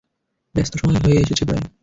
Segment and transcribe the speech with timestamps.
[0.55, 1.63] ব্যস্ত সময় হয়ে এসেছে প্রায়।